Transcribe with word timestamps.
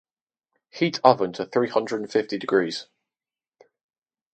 Heat 0.71 0.99
oven 1.03 1.31
to 1.33 1.45
three 1.45 1.69
hundred 1.69 2.11
fifty 2.11 2.39
degrees. 2.39 2.87